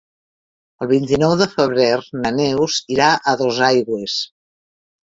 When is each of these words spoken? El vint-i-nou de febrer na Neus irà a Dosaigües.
El 0.85 0.89
vint-i-nou 0.91 1.35
de 1.43 1.47
febrer 1.53 1.87
na 2.25 2.35
Neus 2.41 2.81
irà 2.97 3.13
a 3.35 3.39
Dosaigües. 3.45 4.23